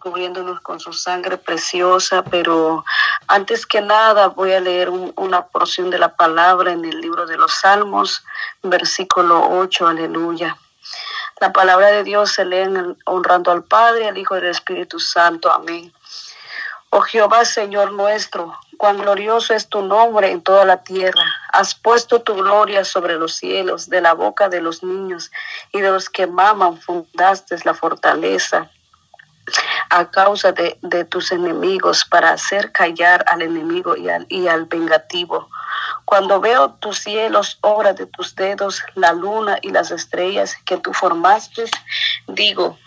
[0.00, 2.84] cubriéndonos con su sangre preciosa, pero
[3.28, 7.36] antes que nada voy a leer una porción de la palabra en el libro de
[7.36, 8.24] los Salmos,
[8.62, 10.56] versículo 8, aleluya.
[11.40, 12.66] La palabra de Dios se lee
[13.04, 15.92] honrando al Padre, al Hijo y al Espíritu Santo, amén.
[16.90, 21.22] Oh Jehová, Señor nuestro, cuán glorioso es tu nombre en toda la tierra.
[21.52, 25.30] Has puesto tu gloria sobre los cielos, de la boca de los niños
[25.72, 28.70] y de los que maman fundaste la fortaleza
[29.90, 35.48] a causa de, tus enemigos para hacer callar al enemigo y al, y al vengativo.
[36.04, 40.92] Cuando veo tus cielos, obra de tus dedos, la luna y las estrellas que tú
[40.92, 41.64] formaste,
[42.26, 42.78] digo,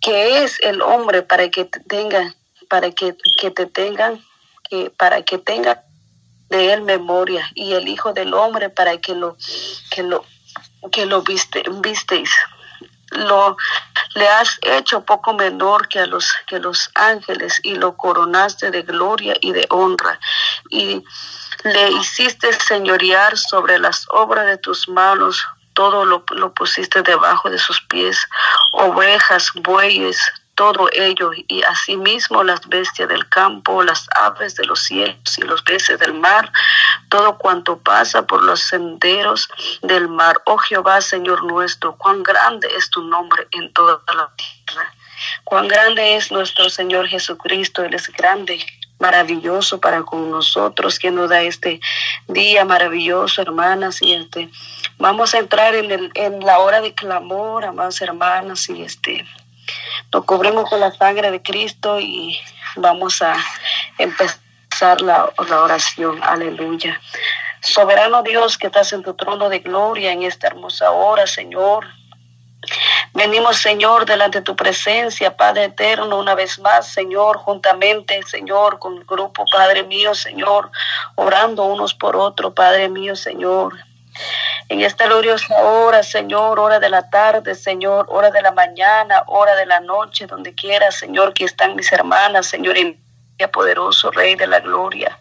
[0.00, 2.34] que es el hombre para que te tenga,
[2.68, 4.24] para que, que te tengan,
[4.68, 5.82] que, para que tenga
[6.48, 9.36] de él memoria, y el Hijo del Hombre para que lo,
[9.90, 10.24] que lo,
[10.90, 12.30] que lo viste, visteis
[13.10, 13.56] lo
[14.14, 18.82] le has hecho poco menor que a los que los ángeles y lo coronaste de
[18.82, 20.18] gloria y de honra.
[20.68, 21.02] Y
[21.64, 25.44] le hiciste señorear sobre las obras de tus manos
[25.74, 28.18] todo lo, lo pusiste debajo de sus pies
[28.72, 30.18] ovejas bueyes
[30.60, 35.62] todo ello, y asimismo las bestias del campo, las aves de los cielos y los
[35.62, 36.52] peces del mar,
[37.10, 39.48] todo cuanto pasa por los senderos
[39.82, 40.40] del mar.
[40.46, 44.94] Oh Jehová, Señor nuestro, cuán grande es tu nombre en toda la tierra.
[45.44, 48.64] Cuán grande es nuestro Señor Jesucristo, Él es grande,
[48.98, 51.80] maravilloso para con nosotros, que nos da este
[52.28, 54.48] día maravilloso, hermanas, y este,
[54.98, 59.26] vamos a entrar en, el, en la hora de clamor, amadas hermanas, y este,
[60.12, 62.38] nos cubrimos con la sangre de Cristo y
[62.76, 63.36] vamos a
[63.98, 64.49] empezar
[64.80, 66.20] la, la oración.
[66.22, 67.00] Aleluya.
[67.60, 71.86] Soberano Dios que estás en tu trono de gloria en esta hermosa hora, Señor.
[73.12, 78.96] Venimos, Señor, delante de tu presencia, Padre eterno, una vez más, Señor, juntamente, Señor, con
[78.98, 80.70] el grupo, Padre mío, Señor,
[81.16, 83.74] orando unos por otros, Padre mío, Señor.
[84.68, 89.56] En esta gloriosa hora, Señor, hora de la tarde, Señor, hora de la mañana, hora
[89.56, 92.98] de la noche, donde quiera, Señor, que están mis hermanas, Señor, en
[93.48, 95.18] poderoso Rey de la Gloria.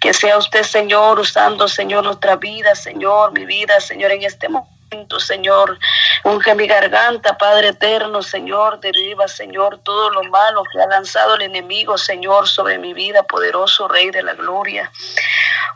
[0.00, 4.81] Que sea usted, Señor, usando, Señor, nuestra vida, Señor, mi vida, Señor, en este momento,
[5.18, 5.78] Señor.
[6.24, 11.42] Unge mi garganta, Padre eterno, Señor, deriva, Señor, todo lo malo que ha lanzado el
[11.42, 14.90] enemigo, Señor, sobre mi vida, poderoso Rey de la Gloria.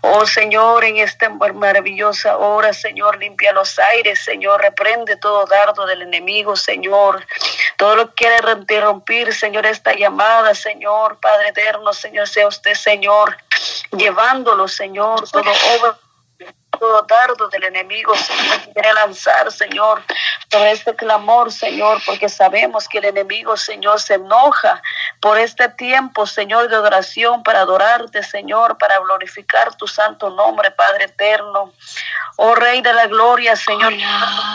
[0.02, 6.02] Oh Señor, en esta maravillosa hora, Señor, limpia los aires, Señor, reprende todo dardo del
[6.02, 7.26] enemigo, Señor.
[7.76, 13.36] Todo lo que quiere interrumpir, Señor, esta llamada, Señor, Padre eterno, Señor, sea usted, Señor,
[13.96, 15.98] llevándolo, Señor, todo obra
[16.78, 20.02] todo dardo del enemigo, Señor, quiere lanzar, Señor,
[20.50, 24.82] sobre este clamor, Señor, porque sabemos que el enemigo, Señor, se enoja
[25.20, 31.06] por este tiempo, Señor, de adoración, para adorarte, Señor, para glorificar tu santo nombre, Padre
[31.06, 31.72] eterno.
[32.36, 33.94] Oh Rey de la Gloria, Señor,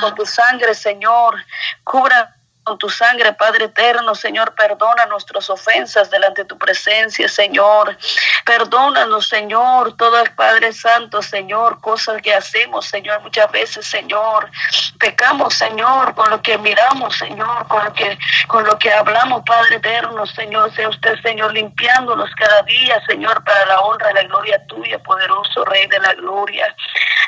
[0.01, 1.35] con tu sangre, Señor,
[1.83, 2.35] cubra
[2.71, 7.97] con tu sangre, Padre eterno, Señor, perdona nuestras ofensas delante de tu presencia, Señor.
[8.45, 14.49] Perdónanos, Señor, todo el Padre Santo, Señor, cosas que hacemos, Señor, muchas veces, Señor.
[14.97, 18.17] Pecamos, Señor, con lo que miramos, Señor, con lo que,
[18.47, 20.73] con lo que hablamos, Padre eterno, Señor.
[20.73, 25.65] Sea usted, Señor, limpiándonos cada día, Señor, para la honra y la gloria tuya, poderoso
[25.65, 26.73] Rey de la gloria.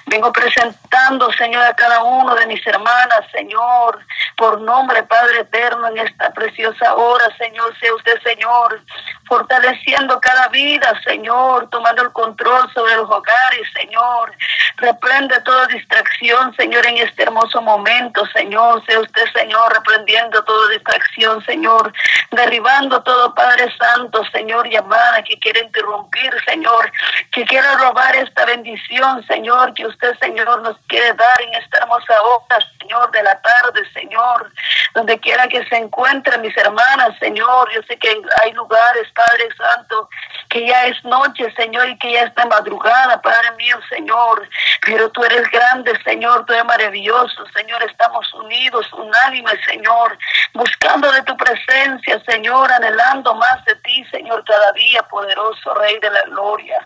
[0.06, 4.00] Vengo presentando, Señor, a cada uno de mis hermanas, Señor,
[4.36, 8.82] por nombre, Padre Eterno, en esta preciosa hora, Señor, sea usted, Señor,
[9.28, 14.32] fortaleciendo cada vida, Señor, tomando el control sobre los hogares, Señor.
[14.78, 18.84] Reprende toda distracción, Señor, en este hermoso momento, Señor.
[18.86, 21.94] Sea usted, Señor, reprendiendo toda distracción, Señor.
[22.32, 26.92] Derribando todo, Padre Santo, Señor, llamada que quiere interrumpir, Señor.
[27.32, 32.22] Que quiera robar esta bendición, Señor, que usted, Señor, nos quiere dar en esta hermosa
[32.22, 34.52] hora, Señor, de la tarde, Señor.
[34.94, 37.70] Donde quiera que se encuentren mis hermanas, Señor.
[37.74, 40.10] Yo sé que hay lugares, Padre Santo,
[40.50, 44.48] que ya es noche, Señor, y que ya está madrugada, Padre mío, Señor.
[44.86, 47.82] Pero tú eres grande, Señor, tú eres maravilloso, Señor.
[47.84, 50.18] Estamos unidos, unánimes, Señor,
[50.54, 56.10] buscando de tu presencia, Señor, anhelando más de ti, Señor, cada día, poderoso Rey de
[56.10, 56.78] la Gloria.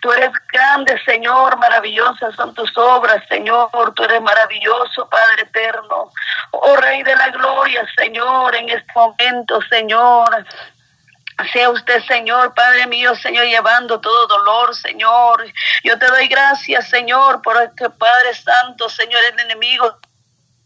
[0.00, 3.70] Tú eres grande, Señor, maravillosas son tus obras, Señor.
[3.94, 6.12] Tú eres maravilloso, Padre eterno.
[6.52, 7.75] Oh Rey de la Gloria.
[7.96, 10.46] Señor, en este momento, Señor.
[11.52, 15.46] Sea usted, Señor, Padre mío, Señor, llevando todo dolor, Señor.
[15.84, 19.98] Yo te doy gracias, Señor, por que Padre Santo, Señor, el enemigo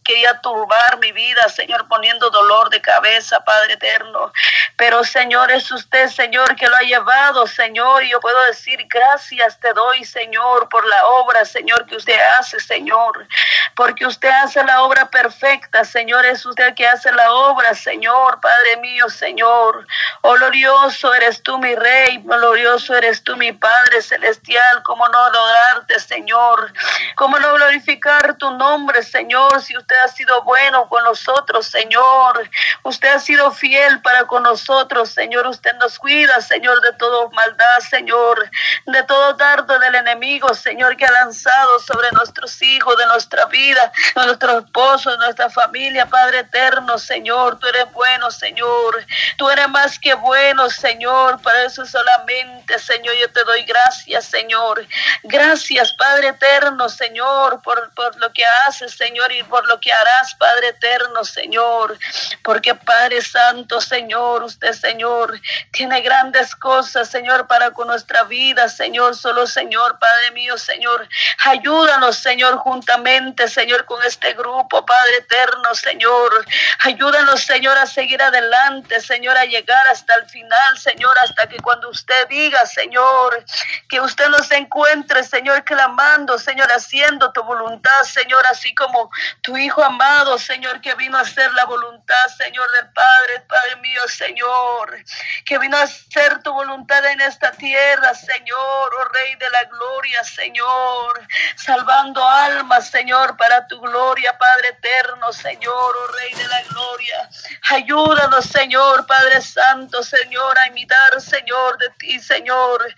[0.04, 4.32] quería turbar mi vida, Señor, poniendo dolor de cabeza, Padre eterno.
[4.76, 8.02] Pero, Señor, es usted, Señor, que lo ha llevado, Señor.
[8.04, 12.58] Y yo puedo decir gracias te doy, Señor, por la obra, Señor, que usted hace,
[12.60, 13.26] Señor.
[13.74, 16.24] Porque usted hace la obra perfecta, Señor.
[16.24, 19.86] Es usted que hace la obra, Señor, Padre mío, Señor.
[20.22, 22.18] Oh, glorioso eres tú, mi Rey.
[22.24, 24.82] Glorioso eres tú, mi Padre celestial.
[24.82, 26.72] ¿Cómo no adorarte, Señor?
[27.16, 29.60] ¿Cómo no glorificar tu nombre, Señor?
[29.60, 32.48] Si ha sido bueno con nosotros, Señor.
[32.82, 35.46] Usted ha sido fiel para con nosotros, Señor.
[35.46, 38.50] Usted nos cuida, Señor, de toda maldad, Señor.
[38.86, 43.92] De todo dardo del enemigo, Señor, que ha lanzado sobre nuestros hijos, de nuestra vida,
[44.14, 47.58] de nuestro esposo, de nuestra familia, Padre eterno, Señor.
[47.58, 49.04] Tú eres bueno, Señor.
[49.36, 51.40] Tú eres más que bueno, Señor.
[51.42, 54.86] Para eso solamente, Señor, yo te doy gracias, Señor.
[55.24, 60.34] Gracias, Padre eterno, Señor, por, por lo que haces, Señor, y por lo que harás,
[60.34, 61.98] Padre eterno, Señor.
[62.42, 65.40] Porque Padre Santo, Señor, usted, Señor,
[65.72, 69.16] tiene grandes cosas, Señor, para con nuestra vida, Señor.
[69.16, 71.08] Solo, Señor, Padre mío, Señor,
[71.44, 76.44] ayúdanos, Señor, juntamente, Señor, con este grupo, Padre eterno, Señor.
[76.84, 81.88] Ayúdanos, Señor, a seguir adelante, Señor, a llegar hasta el final, Señor, hasta que cuando
[81.88, 83.44] usted diga, Señor,
[83.88, 89.10] que usted nos encuentre, Señor, clamando, Señor, haciendo tu voluntad, Señor, así como
[89.42, 94.02] tu Hijo amado, Señor, que vino a hacer la voluntad, Señor, del Padre, Padre mío,
[94.08, 95.04] Señor,
[95.44, 100.24] que vino a hacer tu voluntad en esta tierra, Señor, oh Rey de la gloria,
[100.24, 101.26] Señor,
[101.56, 107.30] salvando almas, Señor, para tu gloria, Padre eterno, Señor, oh Rey de la gloria.
[107.70, 112.94] Ayúdanos, Señor, Padre Santo, Señor, a imitar, Señor, de ti, Señor.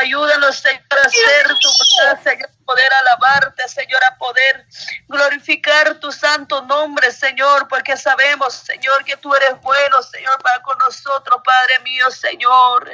[0.00, 4.66] Ayúdanos, Señor, a hacer tu voluntad, Señor poder alabarte, Señor, a poder
[5.08, 10.76] glorificar tu santo nombre, Señor, porque sabemos, Señor, que tú eres bueno, Señor, para con
[10.76, 12.90] nosotros, Padre mío, Señor.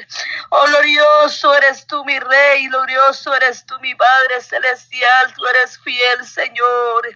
[0.50, 6.24] Oh, glorioso eres tú, mi Rey, glorioso eres tú, mi Padre celestial, tú eres fiel,
[6.24, 7.08] Señor.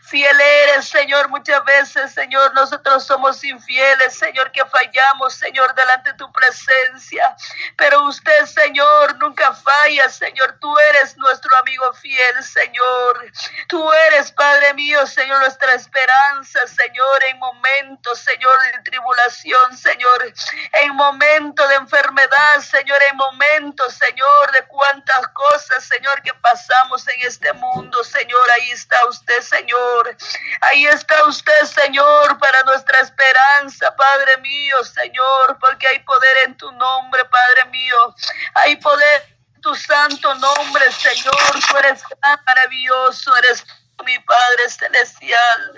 [0.00, 6.16] Fiel eres, Señor, muchas veces, Señor, nosotros somos infieles, Señor, que fallamos, Señor, delante de
[6.16, 7.36] tu presencia.
[7.76, 12.05] Pero usted, Señor, nunca falla, Señor, tú eres nuestro amigo fiel
[12.42, 13.32] Señor.
[13.68, 20.32] Tú eres, Padre mío, Señor, nuestra esperanza, Señor, en momentos, Señor, de tribulación, Señor,
[20.72, 27.20] en momentos de enfermedad, Señor, en momentos, Señor, de cuántas cosas, Señor, que pasamos en
[27.22, 28.50] este mundo, Señor.
[28.52, 30.16] Ahí está usted, Señor.
[30.60, 36.70] Ahí está usted, Señor, para nuestra esperanza, Padre mío, Señor, porque hay poder en tu
[36.72, 38.14] nombre, Padre mío.
[38.54, 39.35] Hay poder
[39.66, 41.34] tu santo nombre, Señor.
[41.68, 43.66] Tú eres tan maravilloso, eres
[44.04, 45.72] mi Padre Celestial.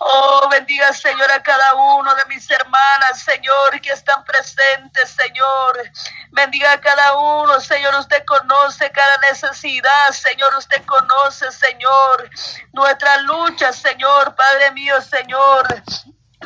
[0.00, 5.90] Oh, bendiga, Señor, a cada uno de mis hermanas, Señor, que están presentes, Señor.
[6.30, 7.94] Bendiga a cada uno, Señor.
[7.96, 10.54] Usted conoce cada necesidad, Señor.
[10.54, 12.30] Usted conoce, Señor,
[12.72, 15.66] nuestra lucha, Señor, Padre mío, Señor.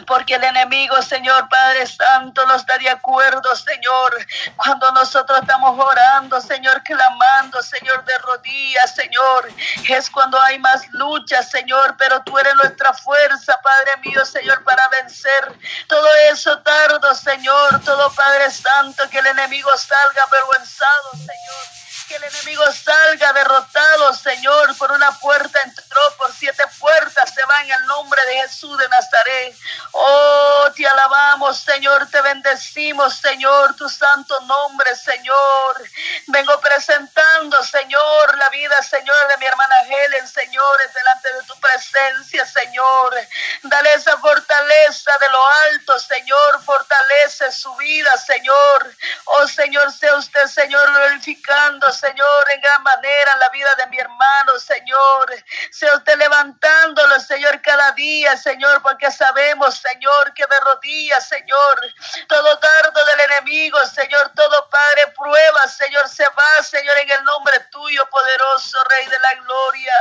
[0.06, 6.40] Porque el enemigo, Señor Padre Santo, no está de acuerdo, Señor, cuando nosotros estamos orando,
[6.40, 9.52] Señor, clamando, Señor, de rodillas, Señor.
[9.88, 14.82] Es cuando hay más lucha, Señor, pero tú eres nuestra fuerza, Padre mío, Señor, para
[14.88, 21.81] vencer todo eso tardo, Señor, todo Padre Santo, que el enemigo salga avergüenzado, Señor
[22.12, 27.62] que el enemigo salga derrotado, Señor, por una puerta entró, por siete puertas se va
[27.62, 29.56] en el nombre de Jesús de Nazaret.
[29.92, 35.88] Oh, te alabamos, Señor, te bendecimos, Señor, tu santo nombre, Señor.
[36.26, 42.44] Vengo presentando, Señor, la vida, Señor, de mi hermana Helen, Señor, delante de tu presencia,
[42.44, 43.16] Señor.
[43.62, 48.94] Dale esa fortaleza de lo alto, Señor, fortalece su vida, Señor.
[49.24, 53.98] Oh, Señor, sea usted, Señor, glorificando, Señor, en gran manera en la vida de mi
[53.98, 55.32] hermano, Señor.
[55.70, 61.80] Sea usted levantándolo, Señor, cada día, Señor, porque sabemos, Señor, que de rodillas, Señor,
[62.26, 67.60] todo dardo del enemigo, Señor, todo Padre, prueba, Señor, se va, Señor, en el nombre
[67.70, 69.94] tuyo, poderoso Rey de la gloria.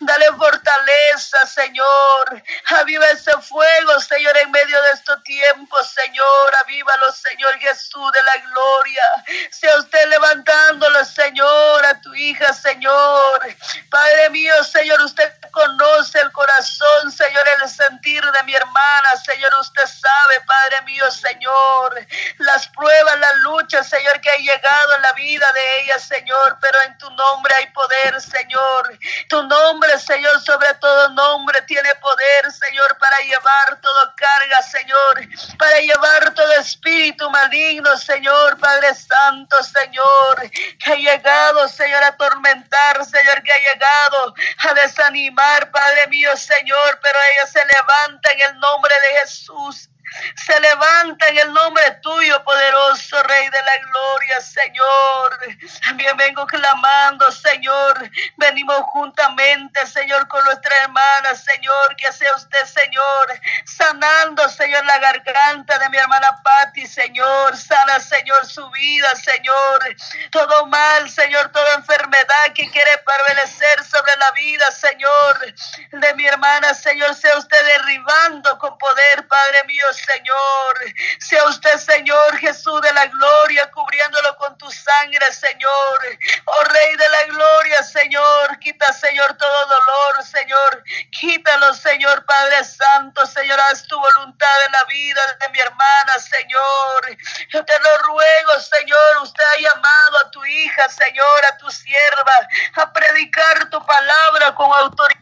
[0.00, 2.42] Dale fortaleza, Señor.
[2.78, 8.22] Aviva ese fuego, Señor, en medio de este tiempo, hijos, Señor, avívalo, Señor Jesús de
[8.22, 9.02] la gloria.
[9.50, 13.56] Sea usted levantándolo, Señor, a tu hija, Señor.
[13.90, 19.86] Padre mío, Señor, usted conoce el corazón, Señor, el sentir de mi hermana, Señor, usted
[19.86, 22.06] sabe, Padre mío, Señor,
[22.38, 26.80] las pruebas, las luchas, Señor, que ha llegado en la vida de ella, Señor, pero
[26.82, 28.98] en tu nombre hay poder, Señor.
[29.28, 35.78] Tu nombre, Señor, sobre todo nombre, tiene poder, Señor, para llevar todo carga, Señor, para
[35.80, 43.42] llevar todo espíritu maligno, Señor, Padre Santo, Señor, que ha llegado, Señor, a atormentar, Señor,
[43.42, 48.94] que ha llegado a desanimar, Padre mío, Señor, pero ella se levanta en el nombre
[48.94, 49.90] de Jesús
[50.34, 55.38] se levanta en el nombre tuyo, poderoso Rey de la Gloria, Señor.
[55.84, 58.10] También vengo clamando, Señor.
[58.36, 61.96] Venimos juntamente, Señor, con nuestra hermana, Señor.
[61.96, 67.56] Que sea usted, Señor, sanando, Señor, la garganta de mi hermana Patti, Señor.
[67.56, 69.96] Sana, Señor, su vida, Señor.
[70.30, 75.54] Todo mal, Señor, toda enfermedad que quiere prevalecer sobre la vida, Señor,
[75.92, 77.14] de mi hermana, Señor.
[77.14, 80.94] Sea usted derribando con poder, Padre mío, Señor.
[81.18, 85.98] Sea usted, Señor Jesús de la gloria, cubriéndolo con tu sangre, Señor.
[86.44, 88.58] Oh Rey de la gloria, Señor.
[88.60, 90.84] Quita, Señor, todo dolor, Señor.
[91.10, 93.58] Quítalo, Señor Padre Santo, Señor.
[93.60, 97.16] Haz tu voluntad en la vida de mi hermana, Señor.
[97.50, 99.22] Yo te lo ruego, Señor.
[99.22, 104.70] Usted ha llamado a tu hija, Señor, a tu sierva, a predicar tu palabra con
[104.78, 105.17] autoridad.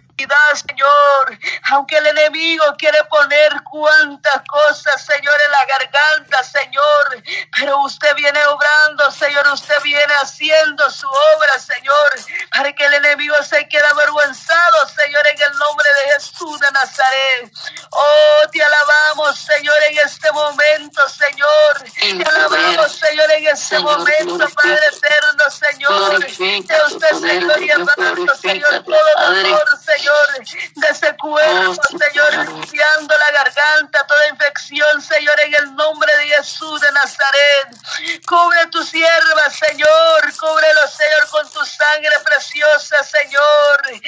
[0.54, 1.38] Señor.
[1.70, 7.22] Aunque el enemigo quiere poner cuantas cosas, Señor, en la garganta, Señor.
[7.58, 9.46] Pero usted viene obrando, Señor.
[9.48, 12.14] Usted viene haciendo su obra, Señor.
[12.50, 17.52] Para que el enemigo se quede avergüenzado, Señor, en el nombre de Jesús de Nazaret.
[17.90, 21.84] Oh, te alabamos, Señor, en este momento, Señor.
[22.00, 26.26] Te alabamos, Señor, en este momento, Padre eterno, Señor.
[26.26, 30.05] Que usted, Señor, llevando, Señor, todo dolor, Señor.
[30.06, 36.28] Señor, de ese cuerpo, Señor, limpiando la garganta, toda infección, Señor, en el nombre de
[36.28, 37.76] Jesús de Nazaret.
[38.26, 44.00] Cubre tu sierva, Señor, cúbrelo, Señor, con tu sangre preciosa, Señor.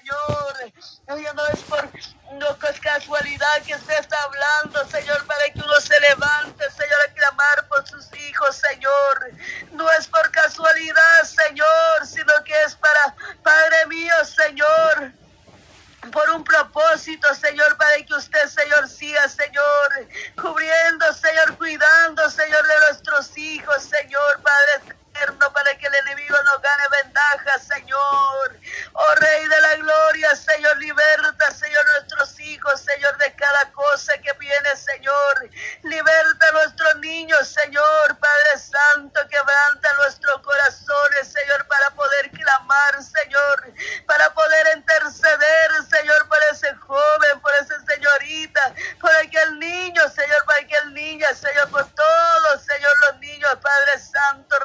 [0.00, 1.34] Señor.
[1.34, 1.90] no es por
[53.98, 54.56] Santo,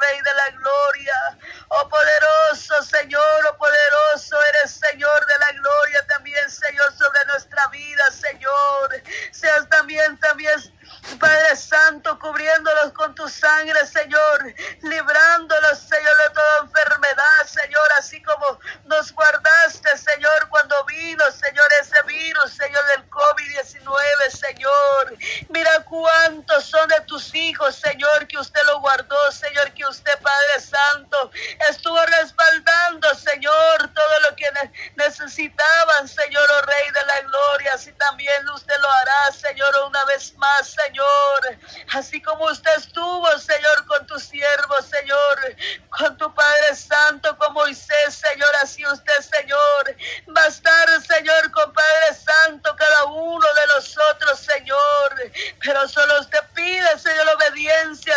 [55.64, 58.09] pero solo usted pide, Señor, obediencia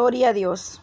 [0.00, 0.80] Gloria a Dios.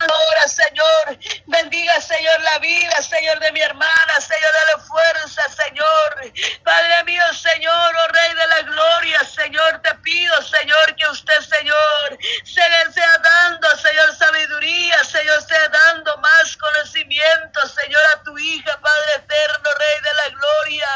[0.00, 6.32] Ahora, Señor, bendiga, Señor, la vida, Señor, de mi hermana, Señor, dale fuerza, Señor.
[6.64, 12.18] Padre mío, Señor, oh Rey de la Gloria, Señor, te pido, Señor, que usted, Señor,
[12.44, 18.78] se le sea dando, Señor, sabiduría, Señor, sea dando más conocimiento, Señor, a tu hija,
[18.80, 20.88] Padre eterno, Rey de la Gloria,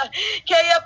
[0.46, 0.83] que haya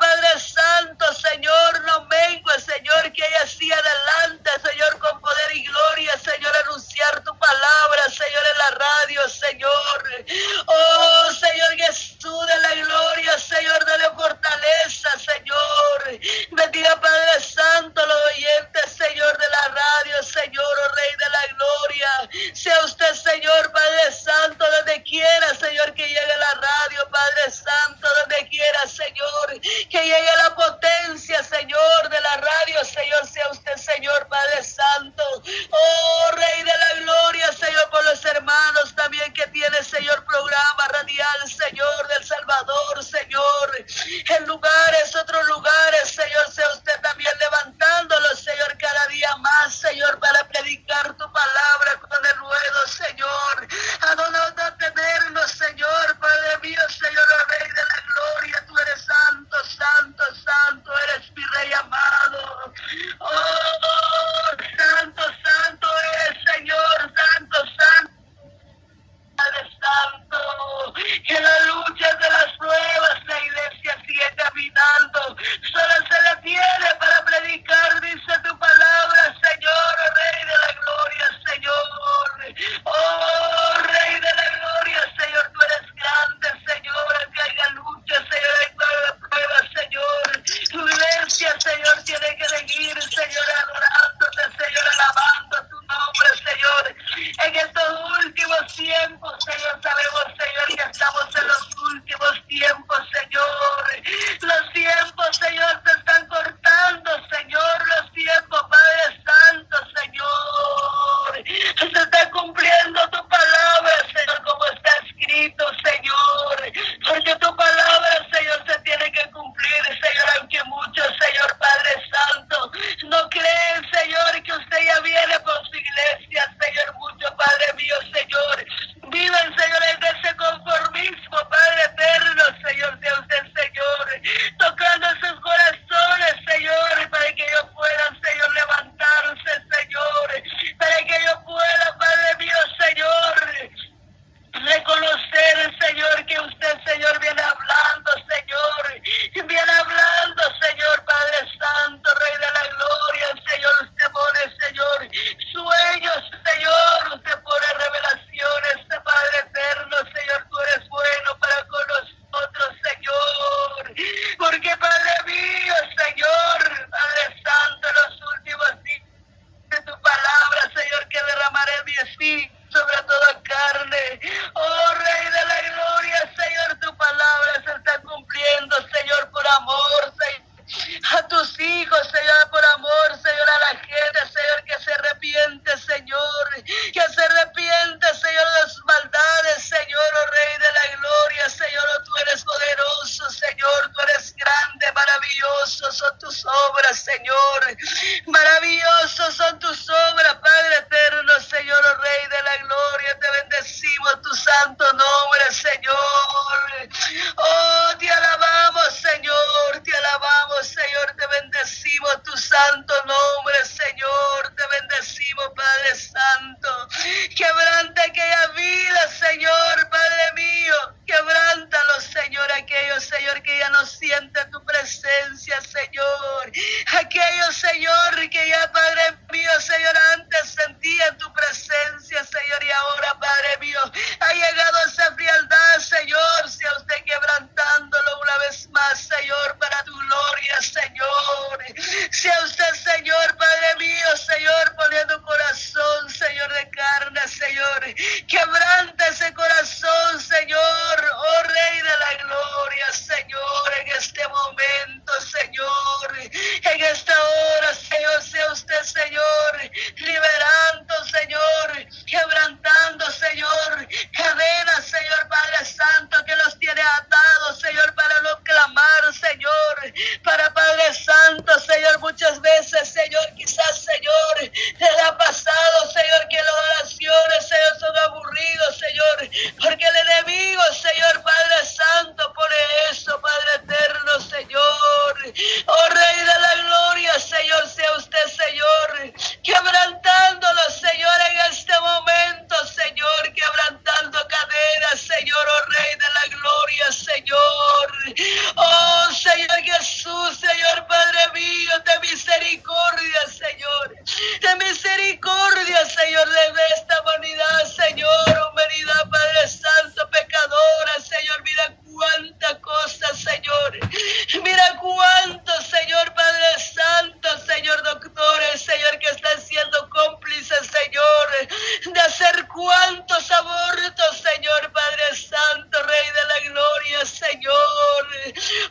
[273.09, 273.56] veces, Señor,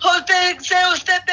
[0.03, 1.24] Usted, sea usted